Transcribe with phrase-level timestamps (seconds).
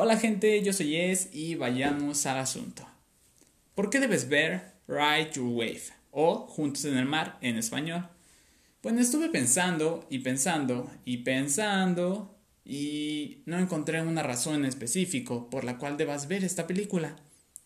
[0.00, 2.86] Hola gente, yo soy Es y vayamos al asunto.
[3.74, 5.82] ¿Por qué debes ver Ride Your Wave
[6.12, 8.08] o Juntos en el Mar en español?
[8.80, 15.64] Bueno, estuve pensando y pensando y pensando y no encontré una razón en específico por
[15.64, 17.16] la cual debas ver esta película.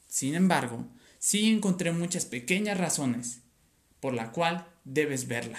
[0.09, 0.87] Sin embargo,
[1.19, 3.43] sí encontré muchas pequeñas razones
[4.01, 5.59] por la cual debes verla.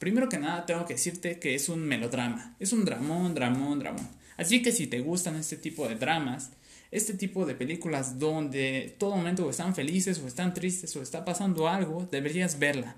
[0.00, 4.21] Primero que nada tengo que decirte que es un melodrama, es un dramón, dramón, dramón.
[4.36, 6.50] Así que si te gustan este tipo de dramas,
[6.90, 11.68] este tipo de películas donde todo momento están felices o están tristes o está pasando
[11.68, 12.96] algo, deberías verla.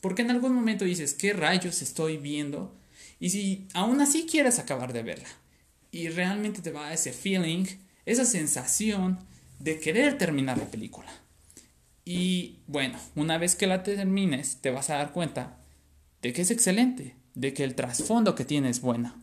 [0.00, 2.74] Porque en algún momento dices, ¿qué rayos estoy viendo?
[3.20, 5.28] Y si aún así quieres acabar de verla
[5.90, 7.64] y realmente te va ese feeling,
[8.04, 9.18] esa sensación
[9.58, 11.08] de querer terminar la película.
[12.04, 15.58] Y bueno, una vez que la termines, te vas a dar cuenta
[16.22, 19.20] de que es excelente, de que el trasfondo que tiene es bueno.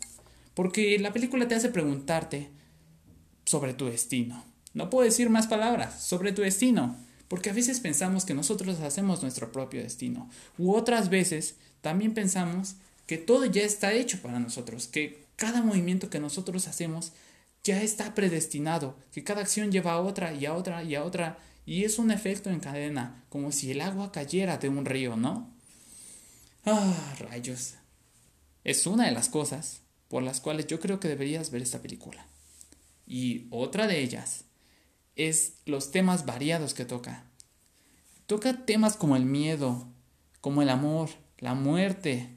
[0.54, 2.50] Porque la película te hace preguntarte
[3.46, 4.44] sobre tu destino.
[4.74, 6.96] No puedo decir más palabras, sobre tu destino.
[7.28, 10.30] Porque a veces pensamos que nosotros hacemos nuestro propio destino.
[10.58, 12.76] U otras veces también pensamos
[13.08, 17.12] que todo ya está hecho para nosotros, que cada movimiento que nosotros hacemos
[17.64, 21.40] ya está predestinado, que cada acción lleva a otra y a otra y a otra,
[21.66, 25.50] y es un efecto en cadena, como si el agua cayera de un río, ¿no?
[26.66, 27.76] Ah, rayos.
[28.64, 29.83] Es una de las cosas
[30.14, 32.28] por las cuales yo creo que deberías ver esta película.
[33.08, 34.46] Y otra de ellas
[35.16, 37.24] es los temas variados que toca.
[38.28, 39.88] Toca temas como el miedo,
[40.40, 42.30] como el amor, la muerte,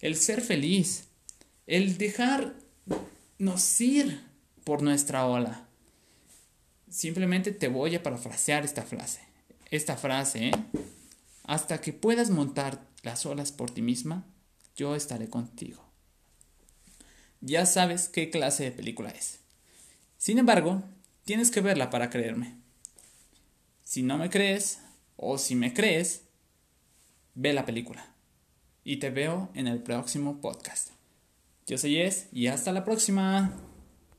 [0.00, 1.08] el ser feliz,
[1.66, 2.56] el dejarnos
[3.78, 4.24] ir
[4.64, 5.68] por nuestra ola.
[6.88, 9.20] Simplemente te voy a parafrasear esta frase.
[9.70, 10.52] Esta frase, ¿eh?
[11.44, 14.24] Hasta que puedas montar las olas por ti misma,
[14.76, 15.87] yo estaré contigo.
[17.40, 19.38] Ya sabes qué clase de película es.
[20.16, 20.82] Sin embargo,
[21.24, 22.56] tienes que verla para creerme.
[23.84, 24.80] Si no me crees,
[25.16, 26.22] o si me crees,
[27.34, 28.06] ve la película.
[28.84, 30.90] Y te veo en el próximo podcast.
[31.66, 33.52] Yo soy Es y hasta la próxima.